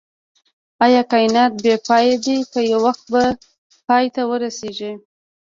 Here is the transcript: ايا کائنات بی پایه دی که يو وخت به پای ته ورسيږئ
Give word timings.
ايا 0.85 1.01
کائنات 1.11 1.51
بی 1.63 1.73
پایه 1.87 2.15
دی 2.23 2.37
که 2.51 2.59
يو 2.71 2.79
وخت 2.85 3.03
به 3.11 3.23
پای 3.87 4.05
ته 4.15 4.21
ورسيږئ 4.29 4.93